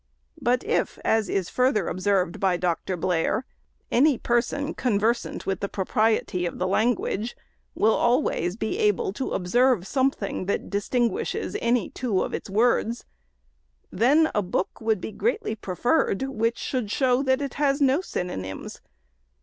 [0.41, 2.97] But if, as is further observed by Dr.
[2.97, 3.45] Blair,
[3.91, 7.37] any person," conversant with the propriety of the language,
[7.75, 13.05] will always be able to observe something that distinguishes any two of its words,"
[13.91, 17.79] then a book would be greatly to be preferred which should show that it has
[17.79, 18.81] no synouymes.